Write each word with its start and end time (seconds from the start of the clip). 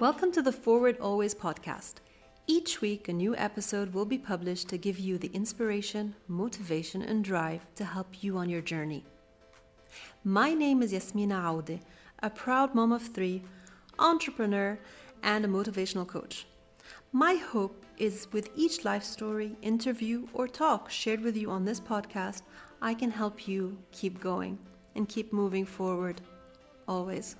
Welcome 0.00 0.32
to 0.32 0.40
the 0.40 0.50
Forward 0.50 0.96
Always 0.98 1.34
podcast. 1.34 1.96
Each 2.46 2.80
week, 2.80 3.08
a 3.08 3.12
new 3.12 3.36
episode 3.36 3.92
will 3.92 4.06
be 4.06 4.16
published 4.16 4.68
to 4.68 4.78
give 4.78 4.98
you 4.98 5.18
the 5.18 5.30
inspiration, 5.34 6.14
motivation, 6.26 7.02
and 7.02 7.22
drive 7.22 7.66
to 7.74 7.84
help 7.84 8.24
you 8.24 8.38
on 8.38 8.48
your 8.48 8.62
journey. 8.62 9.04
My 10.24 10.54
name 10.54 10.82
is 10.82 10.94
Yasmina 10.94 11.34
Aude, 11.34 11.80
a 12.22 12.30
proud 12.30 12.74
mom 12.74 12.92
of 12.92 13.02
three, 13.02 13.42
entrepreneur, 13.98 14.78
and 15.22 15.44
a 15.44 15.48
motivational 15.48 16.06
coach. 16.06 16.46
My 17.12 17.34
hope 17.34 17.84
is 17.98 18.26
with 18.32 18.48
each 18.56 18.86
life 18.86 19.04
story, 19.04 19.54
interview, 19.60 20.26
or 20.32 20.48
talk 20.48 20.90
shared 20.90 21.20
with 21.20 21.36
you 21.36 21.50
on 21.50 21.66
this 21.66 21.78
podcast, 21.78 22.40
I 22.80 22.94
can 22.94 23.10
help 23.10 23.46
you 23.46 23.76
keep 23.92 24.18
going 24.18 24.58
and 24.96 25.06
keep 25.06 25.30
moving 25.30 25.66
forward 25.66 26.22
always. 26.88 27.36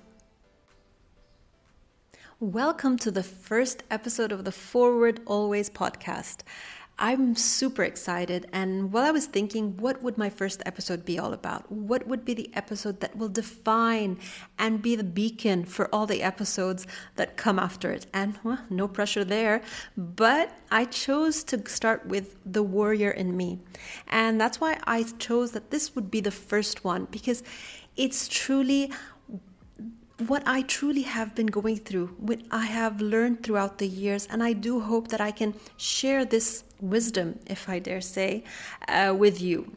Welcome 2.41 2.97
to 2.97 3.11
the 3.11 3.21
first 3.21 3.83
episode 3.91 4.31
of 4.31 4.45
the 4.45 4.51
Forward 4.51 5.19
Always 5.27 5.69
podcast. 5.69 6.37
I'm 6.97 7.35
super 7.35 7.83
excited, 7.83 8.47
and 8.51 8.91
while 8.91 9.03
I 9.03 9.11
was 9.11 9.27
thinking, 9.27 9.77
what 9.77 10.01
would 10.01 10.17
my 10.17 10.31
first 10.31 10.63
episode 10.65 11.05
be 11.05 11.19
all 11.19 11.33
about? 11.33 11.71
What 11.71 12.07
would 12.07 12.25
be 12.25 12.33
the 12.33 12.49
episode 12.55 12.99
that 13.01 13.15
will 13.15 13.29
define 13.29 14.17
and 14.57 14.81
be 14.81 14.95
the 14.95 15.03
beacon 15.03 15.65
for 15.65 15.87
all 15.93 16.07
the 16.07 16.23
episodes 16.23 16.87
that 17.15 17.37
come 17.37 17.59
after 17.59 17.91
it? 17.91 18.07
And 18.11 18.39
well, 18.43 18.57
no 18.71 18.87
pressure 18.87 19.23
there, 19.23 19.61
but 19.95 20.51
I 20.71 20.85
chose 20.85 21.43
to 21.43 21.69
start 21.69 22.07
with 22.07 22.37
the 22.43 22.63
warrior 22.63 23.11
in 23.11 23.37
me. 23.37 23.59
And 24.07 24.41
that's 24.41 24.59
why 24.59 24.79
I 24.85 25.03
chose 25.19 25.51
that 25.51 25.69
this 25.69 25.93
would 25.93 26.09
be 26.09 26.21
the 26.21 26.31
first 26.31 26.83
one 26.83 27.05
because 27.11 27.43
it's 27.97 28.27
truly 28.27 28.91
what 30.27 30.43
I 30.45 30.61
truly 30.63 31.03
have 31.03 31.35
been 31.35 31.47
going 31.47 31.77
through, 31.77 32.07
what 32.17 32.39
I 32.51 32.65
have 32.65 33.01
learned 33.01 33.43
throughout 33.43 33.77
the 33.77 33.87
years, 33.87 34.27
and 34.29 34.43
I 34.43 34.53
do 34.53 34.79
hope 34.79 35.07
that 35.09 35.21
I 35.21 35.31
can 35.31 35.53
share 35.77 36.25
this 36.25 36.63
wisdom, 36.79 37.39
if 37.47 37.69
I 37.69 37.79
dare 37.79 38.01
say, 38.01 38.43
uh, 38.87 39.15
with 39.17 39.41
you. 39.41 39.71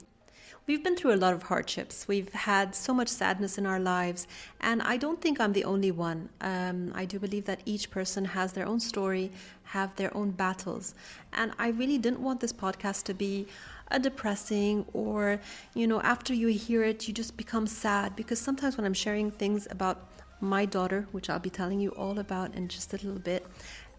We've 0.67 0.83
been 0.83 0.97
through 0.97 1.13
a 1.13 1.17
lot 1.17 1.35
of 1.35 1.43
hardships. 1.43 2.09
We've 2.09 2.33
had 2.33 2.75
so 2.75 2.95
much 2.95 3.09
sadness 3.09 3.59
in 3.59 3.67
our 3.67 3.79
lives, 3.79 4.27
and 4.63 4.81
I 4.81 4.97
don't 4.97 5.21
think 5.21 5.39
I'm 5.39 5.53
the 5.53 5.65
only 5.65 5.91
one. 5.91 6.31
Um, 6.41 6.91
I 6.95 7.05
do 7.05 7.19
believe 7.19 7.45
that 7.45 7.61
each 7.67 7.91
person 7.91 8.25
has 8.25 8.55
their 8.55 8.67
own 8.67 8.81
story, 8.81 9.31
have 9.65 9.95
their 9.97 10.17
own 10.17 10.31
battles, 10.31 10.95
and 11.35 11.53
I 11.59 11.69
really 11.69 11.99
didn't 11.99 12.21
want 12.21 12.41
this 12.41 12.53
podcast 12.53 13.05
to 13.05 13.15
be 13.15 13.47
a 13.95 13.99
depressing 13.99 14.85
or 14.93 15.41
you 15.75 15.87
know 15.87 16.01
after 16.03 16.33
you 16.35 16.49
hear 16.49 16.83
it 16.83 17.07
you 17.07 17.15
just 17.15 17.37
become 17.37 17.67
sad 17.67 18.15
because 18.17 18.41
sometimes 18.41 18.77
when 18.77 18.85
i'm 18.85 18.99
sharing 19.05 19.31
things 19.31 19.69
about 19.71 19.97
my 20.45 20.65
daughter, 20.65 21.07
which 21.13 21.31
I'll 21.31 21.39
be 21.39 21.51
telling 21.51 21.81
you 21.81 21.91
all 21.91 22.19
about 22.19 22.55
in 22.55 22.69
just 22.69 22.93
a 22.93 22.97
little 22.97 23.19
bit. 23.19 23.47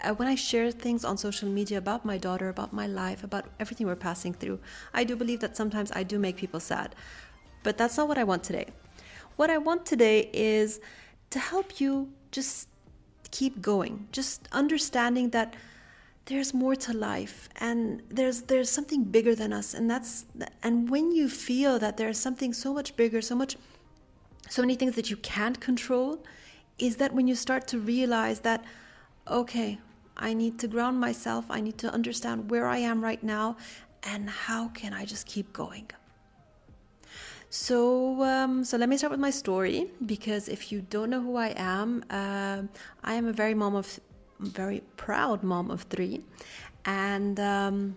Uh, 0.02 0.14
when 0.14 0.28
I 0.28 0.36
share 0.36 0.72
things 0.72 1.04
on 1.04 1.18
social 1.18 1.50
media 1.50 1.78
about 1.78 2.06
my 2.06 2.18
daughter, 2.18 2.50
about 2.50 2.74
my 2.74 2.88
life, 2.88 3.24
about 3.24 3.46
everything 3.60 3.88
we're 3.88 3.96
passing 3.96 4.34
through, 4.34 4.60
I 4.94 5.04
do 5.04 5.16
believe 5.16 5.40
that 5.40 5.58
sometimes 5.58 5.92
I 5.94 6.04
do 6.04 6.20
make 6.20 6.36
people 6.38 6.60
sad. 6.60 6.96
But 7.64 7.78
that's 7.78 7.98
not 7.98 8.08
what 8.08 8.18
I 8.18 8.24
want 8.24 8.44
today. 8.44 8.68
What 9.38 9.50
I 9.50 9.58
want 9.58 9.86
today 9.86 10.30
is 10.34 10.80
to 11.32 11.40
help 11.40 11.80
you 11.80 12.10
just 12.32 12.70
keep 13.32 13.62
going, 13.62 14.08
just 14.12 14.48
understanding 14.52 15.30
that 15.32 15.56
there's 16.26 16.54
more 16.54 16.76
to 16.76 16.92
life 16.92 17.50
and 17.58 18.02
there's 18.10 18.42
there's 18.44 18.70
something 18.70 19.04
bigger 19.04 19.36
than 19.36 19.54
us 19.54 19.74
and 19.74 19.90
that's 19.90 20.26
and 20.64 20.90
when 20.90 21.12
you 21.12 21.30
feel 21.30 21.78
that 21.78 21.98
there's 21.98 22.18
something 22.18 22.52
so 22.52 22.74
much 22.74 22.96
bigger 22.96 23.22
so 23.22 23.36
much 23.36 23.56
so 24.50 24.62
many 24.62 24.76
things 24.76 24.96
that 24.96 25.10
you 25.10 25.18
can't 25.18 25.60
control 25.60 26.24
is 26.78 26.98
that 26.98 27.14
when 27.14 27.28
you 27.28 27.36
start 27.36 27.68
to 27.68 27.80
realize 27.80 28.42
that, 28.42 28.64
okay, 29.28 29.80
I 30.18 30.34
need 30.34 30.60
to 30.60 30.68
ground 30.68 31.00
myself, 31.00 31.46
I 31.50 31.62
need 31.62 31.78
to 31.80 31.94
understand 31.94 32.50
where 32.50 32.68
I 32.68 32.78
am 32.78 33.04
right 33.04 33.24
now, 33.24 33.58
and 34.04 34.30
how 34.30 34.70
can 34.70 34.94
I 34.94 35.06
just 35.06 35.26
keep 35.26 35.52
going. 35.52 35.90
So, 37.50 38.22
um, 38.24 38.64
so 38.64 38.78
let 38.78 38.90
me 38.90 38.98
start 38.98 39.12
with 39.12 39.20
my 39.20 39.30
story 39.30 39.90
because 40.06 40.50
if 40.50 40.72
you 40.72 40.82
don't 40.82 41.10
know 41.10 41.22
who 41.22 41.38
I 41.38 41.54
am, 41.56 42.04
uh, 42.10 42.64
I 43.04 43.14
am 43.14 43.28
a 43.28 43.34
very 43.34 43.54
mom 43.54 43.76
of, 43.76 44.00
very 44.40 44.82
proud 44.98 45.44
mom 45.44 45.72
of 45.72 45.84
three, 45.84 46.22
and 46.86 47.40
um, 47.40 47.96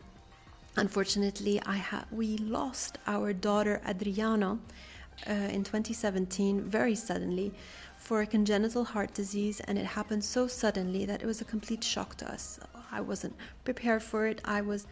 unfortunately, 0.76 1.60
I 1.66 1.76
ha- 1.76 2.04
we 2.10 2.38
lost 2.38 2.98
our 3.06 3.32
daughter 3.32 3.80
Adriana 3.86 4.58
uh, 5.28 5.32
in 5.32 5.64
2017 5.64 6.62
very 6.62 6.94
suddenly 6.94 7.52
for 7.98 8.22
a 8.22 8.26
congenital 8.26 8.84
heart 8.84 9.12
disease, 9.12 9.60
and 9.60 9.76
it 9.78 9.84
happened 9.84 10.24
so 10.24 10.46
suddenly 10.46 11.04
that 11.04 11.22
it 11.22 11.26
was 11.26 11.40
a 11.40 11.44
complete 11.44 11.82
shock 11.84 12.16
to 12.16 12.30
us. 12.30 12.58
I 12.90 13.00
wasn't 13.00 13.36
prepared 13.64 14.02
for 14.02 14.26
it. 14.26 14.40
I 14.44 14.60
was, 14.60 14.86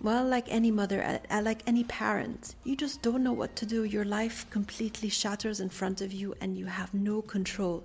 well, 0.00 0.24
like 0.24 0.46
any 0.48 0.70
mother, 0.70 1.02
uh, 1.02 1.18
uh, 1.30 1.42
like 1.42 1.62
any 1.66 1.84
parent, 1.84 2.54
you 2.62 2.76
just 2.76 3.02
don't 3.02 3.24
know 3.24 3.32
what 3.32 3.56
to 3.56 3.66
do. 3.66 3.84
Your 3.84 4.04
life 4.04 4.46
completely 4.50 5.08
shatters 5.08 5.60
in 5.60 5.70
front 5.70 6.02
of 6.02 6.12
you, 6.12 6.34
and 6.40 6.56
you 6.56 6.66
have 6.66 6.92
no 6.94 7.22
control. 7.22 7.82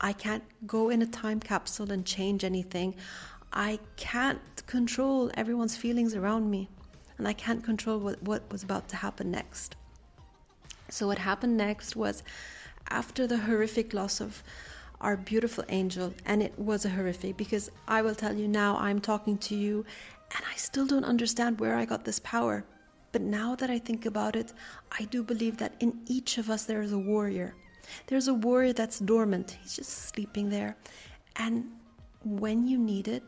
I 0.00 0.12
can't 0.12 0.44
go 0.66 0.88
in 0.88 1.02
a 1.02 1.06
time 1.06 1.40
capsule 1.40 1.92
and 1.92 2.04
change 2.04 2.44
anything. 2.44 2.94
I 3.52 3.78
can't 3.96 4.40
control 4.66 5.30
everyone's 5.34 5.76
feelings 5.76 6.14
around 6.14 6.50
me, 6.50 6.68
and 7.18 7.28
I 7.28 7.32
can't 7.34 7.62
control 7.62 7.98
what, 7.98 8.22
what 8.22 8.50
was 8.50 8.62
about 8.62 8.88
to 8.88 8.96
happen 8.96 9.30
next. 9.30 9.76
So, 10.88 11.06
what 11.06 11.18
happened 11.18 11.56
next 11.56 11.96
was 11.96 12.22
after 12.88 13.26
the 13.26 13.38
horrific 13.38 13.94
loss 13.94 14.20
of 14.20 14.42
our 15.00 15.16
beautiful 15.16 15.64
angel, 15.68 16.14
and 16.26 16.42
it 16.42 16.58
was 16.58 16.84
a 16.84 16.90
horrific 16.90 17.36
because 17.36 17.70
I 17.88 18.02
will 18.02 18.14
tell 18.14 18.34
you 18.34 18.48
now, 18.48 18.76
I'm 18.76 19.00
talking 19.00 19.36
to 19.38 19.54
you, 19.54 19.84
and 20.34 20.44
I 20.50 20.56
still 20.56 20.86
don't 20.86 21.04
understand 21.04 21.60
where 21.60 21.76
I 21.76 21.84
got 21.84 22.04
this 22.04 22.20
power. 22.20 22.64
But 23.10 23.22
now 23.22 23.54
that 23.56 23.68
I 23.68 23.78
think 23.78 24.06
about 24.06 24.36
it, 24.36 24.52
I 24.98 25.04
do 25.04 25.22
believe 25.22 25.58
that 25.58 25.74
in 25.80 26.00
each 26.06 26.38
of 26.38 26.48
us 26.48 26.64
there 26.64 26.80
is 26.80 26.92
a 26.92 26.98
warrior. 26.98 27.54
There's 28.06 28.28
a 28.28 28.34
warrior 28.34 28.72
that's 28.72 28.98
dormant, 28.98 29.56
he's 29.62 29.76
just 29.76 29.90
sleeping 30.08 30.48
there. 30.48 30.76
And 31.36 31.70
when 32.24 32.66
you 32.66 32.78
need 32.78 33.08
it, 33.08 33.22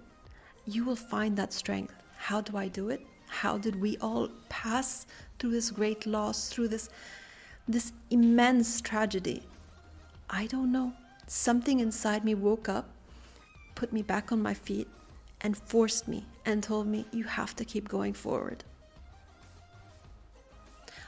you 0.66 0.84
will 0.84 0.96
find 0.96 1.36
that 1.36 1.52
strength. 1.52 1.94
How 2.16 2.40
do 2.40 2.56
I 2.56 2.68
do 2.68 2.90
it? 2.90 3.04
How 3.28 3.58
did 3.58 3.80
we 3.80 3.96
all 3.98 4.28
pass 4.48 5.06
through 5.38 5.50
this 5.50 5.70
great 5.70 6.06
loss, 6.06 6.48
through 6.48 6.68
this 6.68 6.88
this 7.68 7.92
immense 8.10 8.80
tragedy. 8.80 9.42
I 10.28 10.46
don't 10.46 10.70
know. 10.70 10.92
Something 11.26 11.80
inside 11.80 12.24
me 12.24 12.34
woke 12.34 12.68
up, 12.68 12.88
put 13.74 13.92
me 13.92 14.02
back 14.02 14.32
on 14.32 14.42
my 14.42 14.54
feet, 14.54 14.88
and 15.40 15.56
forced 15.56 16.06
me 16.06 16.26
and 16.44 16.62
told 16.62 16.86
me, 16.86 17.06
you 17.12 17.24
have 17.24 17.56
to 17.56 17.64
keep 17.64 17.88
going 17.88 18.12
forward. 18.12 18.64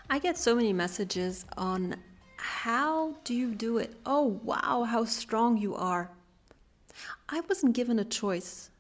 I 0.09 0.19
get 0.19 0.39
so 0.39 0.55
many 0.55 0.73
messages 0.73 1.45
on 1.57 1.97
how 2.67 3.15
do 3.23 3.33
you 3.33 3.55
do 3.55 3.79
it? 3.79 3.95
Oh, 4.05 4.41
wow, 4.43 4.83
how 4.83 5.05
strong 5.05 5.57
you 5.57 5.77
are. 5.77 6.11
I 7.29 7.41
wasn't 7.43 7.77
given 7.77 8.01
a 8.01 8.05
choice. 8.05 8.71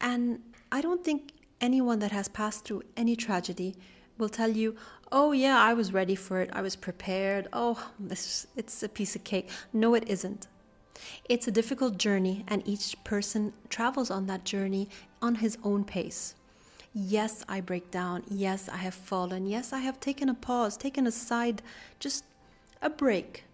And 0.00 0.38
I 0.70 0.80
don't 0.80 1.02
think 1.02 1.32
anyone 1.60 1.98
that 1.98 2.12
has 2.12 2.28
passed 2.28 2.64
through 2.64 2.84
any 2.96 3.16
tragedy 3.16 3.74
will 4.18 4.28
tell 4.28 4.50
you, 4.50 4.76
"Oh 5.10 5.32
yeah, 5.32 5.58
I 5.58 5.74
was 5.74 5.92
ready 5.92 6.14
for 6.14 6.40
it. 6.42 6.50
I 6.52 6.62
was 6.62 6.76
prepared. 6.76 7.48
Oh, 7.52 7.90
this 7.98 8.46
it's 8.54 8.84
a 8.84 8.88
piece 8.88 9.16
of 9.16 9.24
cake." 9.24 9.50
No, 9.72 9.94
it 9.94 10.04
isn't. 10.06 10.46
It's 11.28 11.48
a 11.48 11.56
difficult 11.60 11.98
journey 11.98 12.44
and 12.46 12.62
each 12.68 12.96
person 13.02 13.52
travels 13.68 14.12
on 14.12 14.26
that 14.26 14.44
journey 14.44 14.88
on 15.20 15.34
his 15.34 15.58
own 15.64 15.82
pace. 15.82 16.36
Yes, 16.94 17.44
I 17.48 17.62
break 17.62 17.90
down. 17.90 18.22
Yes, 18.30 18.68
I 18.68 18.76
have 18.86 18.94
fallen. 18.94 19.44
Yes, 19.46 19.72
I 19.72 19.80
have 19.80 19.98
taken 19.98 20.28
a 20.28 20.34
pause, 20.34 20.76
taken 20.76 21.04
a 21.04 21.10
side, 21.10 21.62
just 21.98 22.22
a 22.82 22.90
break. 22.90 23.44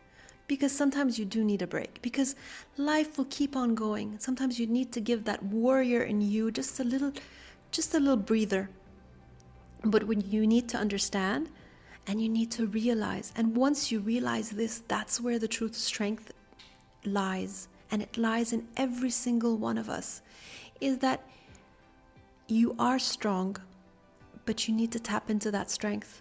Because 0.46 0.72
sometimes 0.72 1.18
you 1.18 1.24
do 1.24 1.42
need 1.42 1.62
a 1.62 1.66
break. 1.66 2.02
Because 2.02 2.36
life 2.76 3.16
will 3.16 3.26
keep 3.30 3.56
on 3.56 3.74
going. 3.74 4.18
Sometimes 4.18 4.60
you 4.60 4.66
need 4.66 4.92
to 4.92 5.00
give 5.00 5.24
that 5.24 5.42
warrior 5.42 6.02
in 6.02 6.20
you 6.20 6.50
just 6.50 6.78
a 6.80 6.84
little 6.84 7.12
just 7.70 7.94
a 7.94 7.98
little 7.98 8.16
breather 8.16 8.68
but 9.84 10.04
when 10.04 10.22
you 10.22 10.46
need 10.46 10.68
to 10.70 10.78
understand 10.78 11.50
and 12.06 12.20
you 12.20 12.28
need 12.28 12.50
to 12.52 12.66
realize, 12.66 13.32
and 13.36 13.56
once 13.56 13.90
you 13.90 14.00
realize 14.00 14.50
this, 14.50 14.82
that's 14.88 15.20
where 15.20 15.38
the 15.38 15.48
truth 15.48 15.74
strength 15.74 16.32
lies, 17.04 17.68
and 17.90 18.02
it 18.02 18.16
lies 18.16 18.52
in 18.52 18.66
every 18.76 19.10
single 19.10 19.56
one 19.56 19.78
of 19.78 19.88
us, 19.88 20.22
is 20.80 20.98
that 20.98 21.26
you 22.46 22.74
are 22.78 22.98
strong, 22.98 23.56
but 24.44 24.68
you 24.68 24.74
need 24.74 24.92
to 24.92 25.00
tap 25.00 25.30
into 25.30 25.50
that 25.50 25.70
strength. 25.70 26.20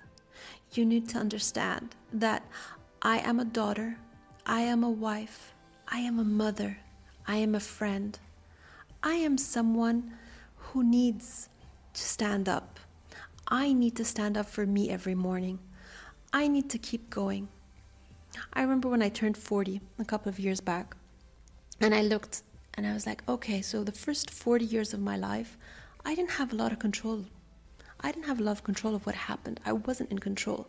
You 0.71 0.85
need 0.85 1.09
to 1.09 1.17
understand 1.17 1.95
that 2.13 2.45
I 3.03 3.19
am 3.19 3.39
a 3.39 3.45
daughter, 3.45 3.97
I 4.45 4.61
am 4.61 4.83
a 4.83 4.89
wife, 4.89 5.53
I 5.87 5.99
am 5.99 6.17
a 6.17 6.23
mother, 6.23 6.77
I 7.27 7.35
am 7.35 7.53
a 7.53 7.59
friend, 7.59 8.17
I 9.03 9.15
am 9.15 9.37
someone 9.37 10.13
who 10.55 10.83
needs 10.83 11.49
to 11.93 12.01
stand 12.01 12.49
up 12.49 12.79
I 13.47 13.73
need 13.73 13.95
to 13.97 14.05
stand 14.05 14.37
up 14.37 14.47
for 14.47 14.65
me 14.65 14.89
every 14.89 15.15
morning. 15.15 15.59
I 16.31 16.47
need 16.47 16.69
to 16.71 16.77
keep 16.77 17.09
going. 17.09 17.49
I 18.53 18.61
remember 18.61 18.89
when 18.89 19.03
I 19.03 19.09
turned 19.09 19.37
40 19.37 19.81
a 19.99 20.05
couple 20.05 20.29
of 20.29 20.39
years 20.39 20.61
back, 20.61 20.95
and 21.79 21.93
I 21.93 22.01
looked 22.01 22.43
And 22.75 22.87
I 22.87 22.93
was 22.93 23.05
like, 23.05 23.21
okay, 23.29 23.61
so 23.61 23.83
the 23.83 23.91
first 23.91 24.31
40 24.31 24.65
years 24.65 24.93
of 24.93 24.99
my 24.99 25.15
life, 25.15 25.57
I 26.03 26.15
didn't 26.15 26.31
have 26.31 26.51
a 26.51 26.55
lot 26.55 26.71
of 26.71 26.79
control. 26.79 27.25
I 27.99 28.11
didn't 28.11 28.25
have 28.25 28.39
a 28.39 28.43
lot 28.43 28.53
of 28.53 28.63
control 28.63 28.95
of 28.95 29.05
what 29.05 29.13
happened. 29.13 29.59
I 29.63 29.73
wasn't 29.73 30.09
in 30.09 30.17
control. 30.17 30.65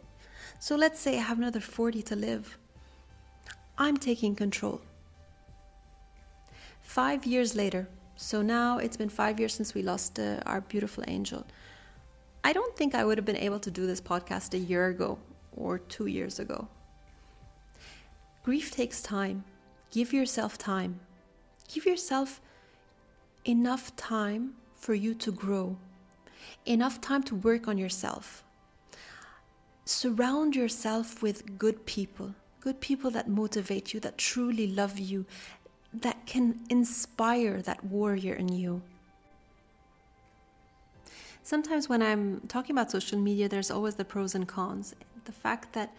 So 0.58 0.76
let's 0.76 1.00
say 1.00 1.16
I 1.18 1.22
have 1.22 1.38
another 1.38 1.60
40 1.60 2.02
to 2.02 2.16
live. 2.16 2.58
I'm 3.76 3.96
taking 3.96 4.34
control. 4.34 4.80
Five 6.80 7.26
years 7.26 7.56
later, 7.56 7.88
so 8.16 8.42
now 8.42 8.78
it's 8.78 8.96
been 8.96 9.08
five 9.08 9.40
years 9.40 9.54
since 9.54 9.74
we 9.74 9.82
lost 9.82 10.18
uh, 10.18 10.40
our 10.46 10.60
beautiful 10.60 11.02
angel. 11.08 11.44
I 12.44 12.52
don't 12.52 12.76
think 12.76 12.94
I 12.94 13.04
would 13.04 13.18
have 13.18 13.24
been 13.24 13.36
able 13.36 13.58
to 13.60 13.70
do 13.70 13.86
this 13.86 14.00
podcast 14.00 14.54
a 14.54 14.58
year 14.58 14.86
ago 14.86 15.18
or 15.56 15.78
two 15.78 16.06
years 16.06 16.38
ago. 16.38 16.68
Grief 18.44 18.70
takes 18.70 19.02
time. 19.02 19.42
Give 19.90 20.12
yourself 20.12 20.58
time. 20.58 21.00
Give 21.72 21.86
yourself 21.86 22.40
enough 23.44 23.94
time 23.96 24.54
for 24.74 24.94
you 24.94 25.14
to 25.14 25.32
grow, 25.32 25.76
enough 26.66 27.00
time 27.00 27.22
to 27.24 27.34
work 27.34 27.66
on 27.66 27.78
yourself. 27.78 28.43
Surround 29.84 30.56
yourself 30.56 31.22
with 31.22 31.58
good 31.58 31.84
people, 31.84 32.34
good 32.60 32.80
people 32.80 33.10
that 33.10 33.28
motivate 33.28 33.92
you, 33.92 34.00
that 34.00 34.16
truly 34.16 34.66
love 34.66 34.98
you, 34.98 35.26
that 35.92 36.24
can 36.26 36.60
inspire 36.70 37.60
that 37.62 37.84
warrior 37.84 38.34
in 38.34 38.48
you. 38.48 38.82
Sometimes 41.42 41.90
when 41.90 42.02
I'm 42.02 42.40
talking 42.48 42.74
about 42.74 42.90
social 42.90 43.18
media, 43.18 43.48
there's 43.48 43.70
always 43.70 43.94
the 43.94 44.04
pros 44.04 44.34
and 44.34 44.48
cons. 44.48 44.94
The 45.26 45.32
fact 45.32 45.74
that 45.74 45.92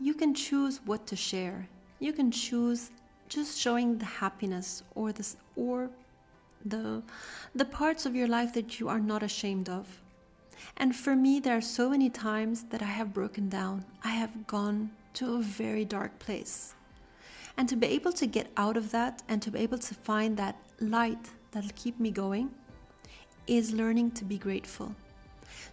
you 0.00 0.14
can 0.14 0.34
choose 0.34 0.80
what 0.84 1.06
to 1.06 1.14
share. 1.14 1.68
You 2.00 2.12
can 2.12 2.32
choose 2.32 2.90
just 3.28 3.60
showing 3.60 3.98
the 3.98 4.04
happiness 4.04 4.82
or 4.96 5.12
this 5.12 5.36
or 5.54 5.88
the 6.64 7.02
the 7.54 7.64
parts 7.64 8.04
of 8.04 8.16
your 8.16 8.26
life 8.26 8.52
that 8.54 8.80
you 8.80 8.88
are 8.88 8.98
not 8.98 9.22
ashamed 9.22 9.68
of. 9.68 9.86
And 10.76 10.94
for 10.94 11.16
me 11.16 11.40
there 11.40 11.56
are 11.56 11.60
so 11.60 11.90
many 11.90 12.10
times 12.10 12.64
that 12.70 12.82
I 12.82 12.86
have 12.86 13.12
broken 13.12 13.48
down. 13.48 13.84
I 14.04 14.10
have 14.10 14.46
gone 14.46 14.90
to 15.14 15.36
a 15.36 15.42
very 15.42 15.84
dark 15.84 16.18
place. 16.18 16.74
And 17.56 17.68
to 17.68 17.76
be 17.76 17.88
able 17.88 18.12
to 18.12 18.26
get 18.26 18.50
out 18.56 18.76
of 18.76 18.90
that 18.92 19.22
and 19.28 19.42
to 19.42 19.50
be 19.50 19.58
able 19.60 19.78
to 19.78 19.94
find 19.94 20.36
that 20.36 20.56
light 20.80 21.30
that'll 21.50 21.70
keep 21.74 21.98
me 22.00 22.10
going 22.10 22.50
is 23.46 23.72
learning 23.72 24.12
to 24.12 24.24
be 24.24 24.38
grateful. 24.38 24.94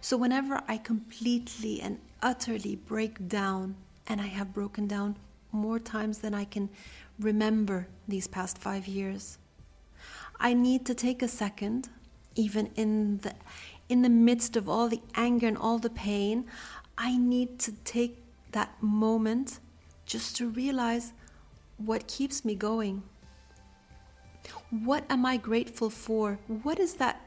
So, 0.00 0.16
whenever 0.16 0.60
I 0.68 0.76
completely 0.78 1.80
and 1.80 1.98
utterly 2.22 2.76
break 2.76 3.28
down, 3.28 3.74
and 4.08 4.20
I 4.20 4.26
have 4.26 4.52
broken 4.52 4.86
down 4.86 5.16
more 5.52 5.78
times 5.78 6.18
than 6.18 6.34
I 6.34 6.44
can 6.44 6.68
remember 7.20 7.86
these 8.06 8.26
past 8.26 8.58
five 8.58 8.86
years, 8.86 9.38
I 10.40 10.54
need 10.54 10.86
to 10.86 10.94
take 10.94 11.22
a 11.22 11.28
second, 11.28 11.88
even 12.34 12.70
in 12.76 13.18
the 13.18 13.34
in 13.88 14.02
the 14.02 14.08
midst 14.08 14.56
of 14.56 14.68
all 14.68 14.88
the 14.88 15.00
anger 15.14 15.46
and 15.46 15.56
all 15.56 15.78
the 15.78 15.90
pain, 15.90 16.46
I 16.96 17.16
need 17.16 17.58
to 17.60 17.72
take 17.84 18.22
that 18.52 18.70
moment 18.82 19.60
just 20.06 20.36
to 20.36 20.48
realize 20.50 21.12
what 21.78 22.06
keeps 22.06 22.44
me 22.44 22.54
going. 22.54 23.02
What 24.70 25.04
am 25.10 25.24
I 25.24 25.36
grateful 25.36 25.90
for? 25.90 26.38
What 26.62 26.78
is 26.78 26.94
that 26.94 27.20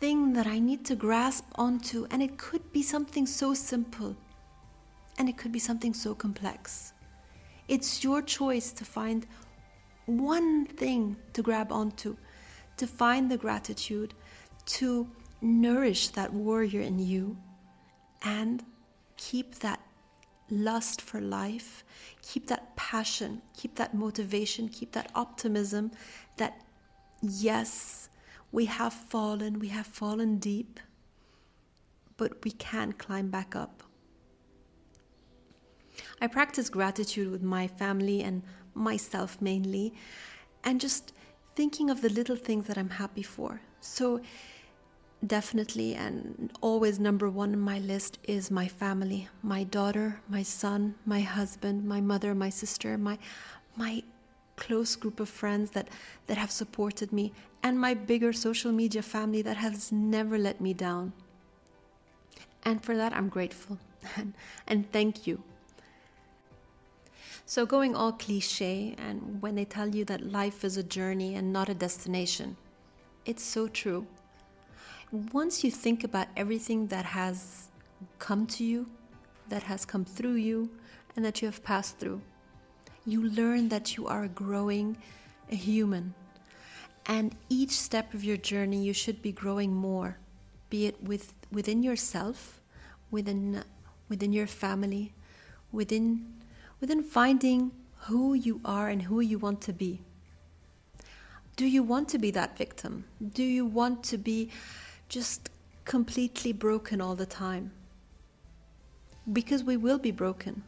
thing 0.00 0.32
that 0.34 0.46
I 0.46 0.58
need 0.58 0.84
to 0.86 0.94
grasp 0.94 1.44
onto? 1.56 2.06
And 2.10 2.22
it 2.22 2.38
could 2.38 2.72
be 2.72 2.82
something 2.82 3.26
so 3.26 3.54
simple, 3.54 4.16
and 5.18 5.28
it 5.28 5.36
could 5.36 5.52
be 5.52 5.58
something 5.58 5.94
so 5.94 6.14
complex. 6.14 6.92
It's 7.66 8.04
your 8.04 8.22
choice 8.22 8.72
to 8.72 8.84
find 8.84 9.26
one 10.06 10.64
thing 10.64 11.16
to 11.34 11.42
grab 11.42 11.72
onto, 11.72 12.16
to 12.76 12.86
find 12.86 13.30
the 13.30 13.36
gratitude, 13.36 14.14
to 14.66 15.08
nourish 15.40 16.08
that 16.08 16.32
warrior 16.32 16.80
in 16.80 16.98
you, 16.98 17.36
and 18.22 18.64
keep 19.16 19.56
that 19.56 19.80
lust 20.50 21.00
for 21.00 21.20
life, 21.20 21.84
keep 22.22 22.46
that 22.46 22.74
passion, 22.76 23.42
keep 23.56 23.74
that 23.76 23.94
motivation, 23.94 24.68
keep 24.68 24.92
that 24.92 25.10
optimism 25.14 25.90
that, 26.36 26.62
yes, 27.22 28.08
we 28.50 28.64
have 28.64 28.92
fallen, 28.92 29.58
we 29.58 29.68
have 29.68 29.86
fallen 29.86 30.38
deep, 30.38 30.80
but 32.16 32.44
we 32.44 32.50
can 32.52 32.92
climb 32.92 33.30
back 33.30 33.54
up. 33.54 33.82
I 36.20 36.26
practice 36.26 36.68
gratitude 36.68 37.30
with 37.30 37.42
my 37.42 37.68
family 37.68 38.22
and 38.22 38.42
myself 38.74 39.40
mainly, 39.40 39.94
and 40.64 40.80
just 40.80 41.12
thinking 41.54 41.90
of 41.90 42.00
the 42.00 42.08
little 42.08 42.36
things 42.36 42.66
that 42.66 42.78
I'm 42.78 42.90
happy 42.90 43.22
for. 43.22 43.60
So, 43.80 44.20
definitely 45.26 45.94
and 45.94 46.52
always 46.60 47.00
number 47.00 47.28
one 47.28 47.52
on 47.52 47.60
my 47.60 47.78
list 47.80 48.18
is 48.24 48.50
my 48.50 48.68
family. 48.68 49.28
My 49.42 49.64
daughter 49.64 50.20
my 50.28 50.42
son 50.42 50.94
my 51.04 51.20
husband 51.20 51.84
my 51.84 52.00
mother 52.00 52.34
my 52.34 52.50
sister 52.50 52.96
my 52.96 53.18
my 53.76 54.02
close 54.56 54.96
group 54.96 55.20
of 55.20 55.28
friends 55.28 55.70
that 55.70 55.88
that 56.26 56.38
have 56.38 56.50
supported 56.50 57.12
me 57.12 57.32
and 57.62 57.80
my 57.80 57.94
bigger 57.94 58.32
social 58.32 58.72
media 58.72 59.02
family 59.02 59.42
that 59.42 59.56
has 59.56 59.90
never 59.90 60.38
let 60.38 60.60
me 60.60 60.72
down. 60.72 61.12
And 62.64 62.82
for 62.84 62.96
that 62.96 63.12
i'm 63.12 63.28
grateful. 63.28 63.78
And, 64.16 64.32
and 64.68 64.90
thank 64.92 65.26
you. 65.26 65.42
So 67.46 67.66
going 67.66 67.96
all 67.96 68.12
cliche 68.12 68.94
and 68.96 69.42
when 69.42 69.56
they 69.56 69.64
tell 69.64 69.88
you 69.88 70.04
that 70.04 70.32
life 70.32 70.64
is 70.64 70.76
a 70.76 70.82
journey 70.82 71.34
and 71.34 71.52
not 71.52 71.68
a 71.68 71.74
destination 71.74 72.56
it's 73.24 73.42
so 73.42 73.68
true 73.68 74.06
once 75.32 75.64
you 75.64 75.70
think 75.70 76.04
about 76.04 76.28
everything 76.36 76.86
that 76.88 77.04
has 77.04 77.68
come 78.18 78.46
to 78.46 78.64
you, 78.64 78.86
that 79.48 79.62
has 79.62 79.84
come 79.84 80.04
through 80.04 80.34
you, 80.34 80.70
and 81.16 81.24
that 81.24 81.40
you 81.40 81.48
have 81.48 81.62
passed 81.64 81.98
through, 81.98 82.20
you 83.06 83.28
learn 83.30 83.68
that 83.70 83.96
you 83.96 84.06
are 84.06 84.24
a 84.24 84.28
growing 84.28 84.96
a 85.50 85.54
human. 85.54 86.14
And 87.06 87.34
each 87.48 87.70
step 87.70 88.12
of 88.12 88.22
your 88.22 88.36
journey, 88.36 88.84
you 88.84 88.92
should 88.92 89.22
be 89.22 89.32
growing 89.32 89.74
more, 89.74 90.18
be 90.68 90.86
it 90.86 91.02
with, 91.02 91.32
within 91.50 91.82
yourself, 91.82 92.60
within, 93.10 93.64
within 94.10 94.32
your 94.32 94.46
family, 94.46 95.14
within, 95.72 96.26
within 96.80 97.02
finding 97.02 97.72
who 98.00 98.34
you 98.34 98.60
are 98.64 98.90
and 98.90 99.00
who 99.00 99.20
you 99.20 99.38
want 99.38 99.62
to 99.62 99.72
be. 99.72 100.02
Do 101.56 101.66
you 101.66 101.82
want 101.82 102.08
to 102.10 102.18
be 102.18 102.30
that 102.32 102.56
victim? 102.58 103.04
Do 103.32 103.42
you 103.42 103.64
want 103.64 104.04
to 104.04 104.18
be 104.18 104.50
just 105.08 105.50
completely 105.84 106.52
broken 106.52 107.00
all 107.00 107.14
the 107.14 107.26
time. 107.26 107.72
Because 109.32 109.64
we 109.64 109.76
will 109.76 109.98
be 109.98 110.10
broken, 110.10 110.62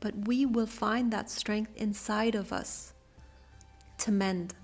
but 0.00 0.14
we 0.26 0.46
will 0.46 0.66
find 0.66 1.12
that 1.12 1.30
strength 1.30 1.72
inside 1.76 2.34
of 2.34 2.52
us 2.52 2.94
to 3.98 4.12
mend, 4.12 4.54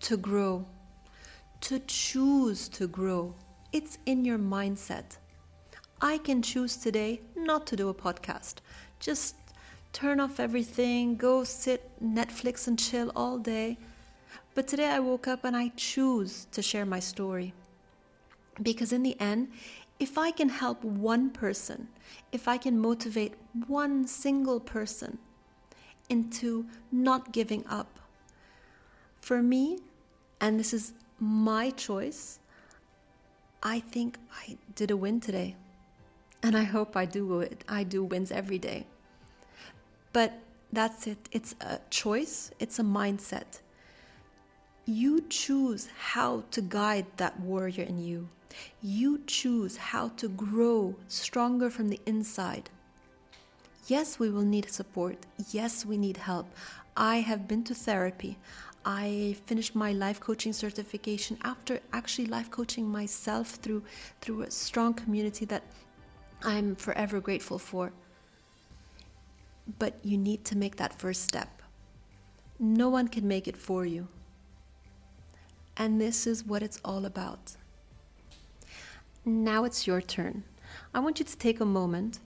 to 0.00 0.16
grow, 0.16 0.64
to 1.62 1.78
choose 1.80 2.68
to 2.68 2.86
grow. 2.86 3.34
It's 3.72 3.98
in 4.06 4.24
your 4.24 4.38
mindset. 4.38 5.18
I 6.00 6.18
can 6.18 6.42
choose 6.42 6.76
today 6.76 7.20
not 7.36 7.66
to 7.68 7.76
do 7.76 7.88
a 7.88 7.94
podcast. 7.94 8.56
Just 9.00 9.34
turn 9.92 10.20
off 10.20 10.40
everything, 10.40 11.16
go 11.16 11.44
sit 11.44 11.90
Netflix 12.02 12.68
and 12.68 12.78
chill 12.78 13.12
all 13.14 13.38
day. 13.38 13.76
But 14.54 14.66
today 14.66 14.88
I 14.88 15.00
woke 15.00 15.28
up 15.28 15.44
and 15.44 15.56
I 15.56 15.72
choose 15.76 16.46
to 16.52 16.62
share 16.62 16.86
my 16.86 17.00
story. 17.00 17.52
Because 18.62 18.92
in 18.92 19.02
the 19.02 19.18
end, 19.20 19.48
if 19.98 20.16
I 20.16 20.30
can 20.30 20.48
help 20.48 20.82
one 20.84 21.30
person, 21.30 21.88
if 22.32 22.48
I 22.48 22.56
can 22.56 22.78
motivate 22.78 23.34
one 23.66 24.06
single 24.06 24.60
person 24.60 25.18
into 26.08 26.66
not 26.90 27.32
giving 27.32 27.64
up, 27.66 27.98
for 29.20 29.42
me, 29.42 29.78
and 30.40 30.58
this 30.58 30.72
is 30.72 30.92
my 31.18 31.70
choice, 31.70 32.38
I 33.62 33.80
think 33.80 34.18
I 34.32 34.56
did 34.74 34.90
a 34.90 34.96
win 34.96 35.20
today. 35.20 35.56
And 36.42 36.56
I 36.56 36.62
hope 36.64 36.96
I 36.96 37.04
do 37.04 37.40
it. 37.40 37.64
I 37.68 37.82
do 37.84 38.02
wins 38.02 38.32
every 38.32 38.58
day. 38.58 38.86
But 40.14 40.32
that's 40.72 41.06
it. 41.06 41.28
It's 41.32 41.54
a 41.60 41.78
choice, 41.90 42.50
it's 42.58 42.78
a 42.78 42.82
mindset. 42.82 43.60
You 44.86 45.22
choose 45.28 45.88
how 45.98 46.44
to 46.52 46.62
guide 46.62 47.06
that 47.18 47.38
warrior 47.38 47.84
in 47.84 48.02
you. 48.02 48.28
You 48.82 49.20
choose 49.26 49.76
how 49.76 50.08
to 50.16 50.28
grow 50.28 50.94
stronger 51.08 51.70
from 51.70 51.88
the 51.88 52.00
inside. 52.06 52.70
Yes, 53.86 54.18
we 54.18 54.30
will 54.30 54.42
need 54.42 54.70
support. 54.70 55.18
Yes, 55.50 55.84
we 55.84 55.96
need 55.96 56.16
help. 56.16 56.46
I 56.96 57.16
have 57.16 57.48
been 57.48 57.64
to 57.64 57.74
therapy. 57.74 58.36
I 58.84 59.36
finished 59.46 59.74
my 59.74 59.92
life 59.92 60.20
coaching 60.20 60.52
certification 60.52 61.38
after 61.44 61.80
actually 61.92 62.26
life 62.26 62.50
coaching 62.50 62.88
myself 62.88 63.48
through 63.56 63.82
through 64.20 64.42
a 64.42 64.50
strong 64.50 64.94
community 64.94 65.44
that 65.46 65.64
I'm 66.42 66.74
forever 66.76 67.20
grateful 67.20 67.58
for. 67.58 67.92
But 69.78 69.98
you 70.02 70.16
need 70.16 70.44
to 70.46 70.56
make 70.56 70.76
that 70.76 70.98
first 70.98 71.22
step. 71.22 71.62
No 72.58 72.88
one 72.88 73.08
can 73.08 73.28
make 73.28 73.46
it 73.48 73.56
for 73.56 73.84
you. 73.84 74.08
And 75.76 76.00
this 76.00 76.26
is 76.26 76.44
what 76.44 76.62
it's 76.62 76.80
all 76.84 77.06
about. 77.06 77.56
Now 79.24 79.64
it's 79.64 79.86
your 79.86 80.00
turn. 80.00 80.44
I 80.94 81.00
want 81.00 81.18
you 81.18 81.26
to 81.26 81.36
take 81.36 81.60
a 81.60 81.64
moment 81.66 82.20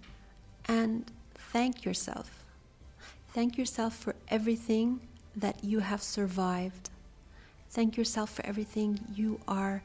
and 0.67 1.11
thank 1.35 1.85
yourself. 1.85 2.45
Thank 3.29 3.59
yourself 3.59 3.97
for 3.97 4.15
everything 4.29 5.01
that 5.35 5.65
you 5.65 5.81
have 5.81 6.03
survived. 6.03 6.91
Thank 7.71 7.97
yourself 7.97 8.31
for 8.31 8.47
everything 8.47 9.01
you 9.13 9.41
are 9.49 9.83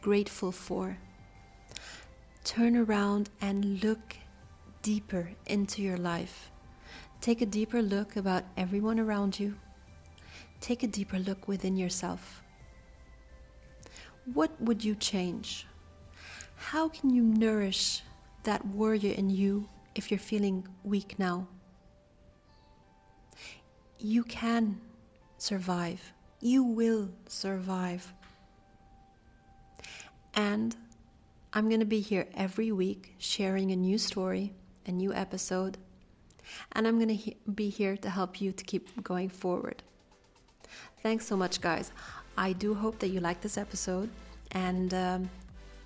grateful 0.00 0.52
for. 0.52 0.96
Turn 2.44 2.76
around 2.76 3.30
and 3.40 3.82
look 3.82 4.16
deeper 4.82 5.30
into 5.46 5.82
your 5.82 5.96
life. 5.96 6.52
Take 7.20 7.40
a 7.40 7.46
deeper 7.46 7.82
look 7.82 8.16
about 8.16 8.44
everyone 8.56 9.00
around 9.00 9.40
you. 9.40 9.56
Take 10.60 10.84
a 10.84 10.86
deeper 10.86 11.18
look 11.18 11.48
within 11.48 11.76
yourself. 11.76 12.42
What 14.32 14.52
would 14.60 14.84
you 14.84 14.94
change? 14.94 15.66
How 16.62 16.88
can 16.88 17.10
you 17.10 17.22
nourish 17.22 18.02
that 18.44 18.64
warrior 18.64 19.12
in 19.12 19.28
you 19.28 19.68
if 19.96 20.10
you're 20.10 20.20
feeling 20.20 20.66
weak 20.84 21.18
now? 21.18 21.48
You 23.98 24.22
can 24.22 24.80
survive. 25.38 26.12
You 26.40 26.62
will 26.62 27.10
survive. 27.26 28.10
And 30.34 30.74
I'm 31.52 31.68
going 31.68 31.80
to 31.80 31.86
be 31.86 32.00
here 32.00 32.26
every 32.34 32.70
week 32.70 33.16
sharing 33.18 33.72
a 33.72 33.76
new 33.76 33.98
story, 33.98 34.54
a 34.86 34.92
new 34.92 35.12
episode, 35.12 35.76
and 36.72 36.86
I'm 36.86 36.96
going 36.96 37.08
to 37.08 37.14
he- 37.14 37.36
be 37.54 37.70
here 37.70 37.96
to 37.98 38.08
help 38.08 38.40
you 38.40 38.52
to 38.52 38.64
keep 38.64 39.02
going 39.02 39.28
forward. 39.28 39.82
Thanks 41.02 41.26
so 41.26 41.36
much, 41.36 41.60
guys. 41.60 41.90
I 42.38 42.52
do 42.52 42.72
hope 42.72 43.00
that 43.00 43.08
you 43.08 43.20
like 43.20 43.40
this 43.40 43.58
episode, 43.58 44.08
and 44.52 44.94
um, 44.94 45.30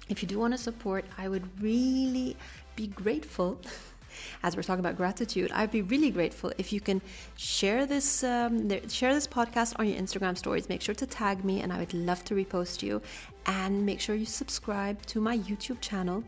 if 0.09 0.23
you 0.23 0.29
do 0.29 0.39
want 0.39 0.55
to 0.55 0.59
support, 0.59 1.05
I 1.19 1.29
would 1.29 1.47
really 1.63 2.37
be 2.77 2.89
grateful. 2.89 3.61
As 4.43 4.57
we're 4.57 4.63
talking 4.63 4.81
about 4.81 4.97
gratitude, 4.97 5.53
I'd 5.53 5.71
be 5.71 5.83
really 5.83 6.11
grateful 6.11 6.51
if 6.57 6.73
you 6.73 6.81
can 6.81 7.03
share 7.37 7.85
this 7.85 8.25
um, 8.25 8.71
share 8.89 9.13
this 9.13 9.27
podcast 9.27 9.75
on 9.79 9.87
your 9.87 9.99
Instagram 9.99 10.39
stories. 10.39 10.71
Make 10.71 10.81
sure 10.81 10.95
to 10.95 11.07
tag 11.07 11.45
me, 11.45 11.61
and 11.61 11.71
I 11.71 11.79
would 11.79 11.93
love 11.93 12.25
to 12.25 12.35
repost 12.35 12.83
you. 12.83 13.03
And 13.45 13.85
make 13.85 14.01
sure 14.01 14.15
you 14.15 14.25
subscribe 14.25 15.05
to 15.07 15.21
my 15.21 15.37
YouTube 15.39 15.81
channel 15.81 16.25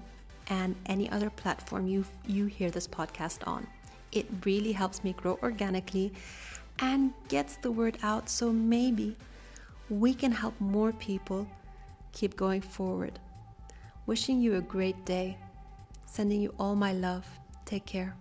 and 0.49 0.77
any 0.87 1.11
other 1.11 1.31
platform 1.31 1.87
you 1.87 2.05
you 2.27 2.47
hear 2.47 2.71
this 2.71 2.87
podcast 2.87 3.47
on. 3.47 3.67
It 4.13 4.27
really 4.45 4.73
helps 4.73 5.03
me 5.03 5.15
grow 5.15 5.39
organically 5.43 6.13
and 6.81 7.13
gets 7.29 7.57
the 7.57 7.71
word 7.71 7.99
out. 8.03 8.29
So 8.29 8.53
maybe 8.53 9.17
we 9.91 10.15
can 10.15 10.33
help 10.33 10.55
more 10.61 10.93
people 10.93 11.47
keep 12.13 12.37
going 12.37 12.61
forward. 12.61 13.19
Wishing 14.09 14.41
you 14.41 14.57
a 14.57 14.63
great 14.63 15.05
day. 15.05 15.37
Sending 16.07 16.41
you 16.41 16.55
all 16.59 16.75
my 16.75 16.95
love. 16.95 17.27
Take 17.67 17.85
care. 17.85 18.17